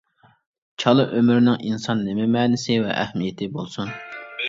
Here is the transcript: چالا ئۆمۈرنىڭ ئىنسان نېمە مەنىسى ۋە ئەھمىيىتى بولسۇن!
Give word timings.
چالا 0.83 1.05
ئۆمۈرنىڭ 1.19 1.61
ئىنسان 1.69 2.03
نېمە 2.09 2.27
مەنىسى 2.39 2.81
ۋە 2.89 2.99
ئەھمىيىتى 3.05 3.55
بولسۇن! 3.59 3.99